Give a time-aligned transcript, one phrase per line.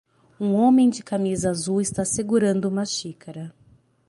[0.39, 3.53] Um homem de camisa azul está segurando uma xícara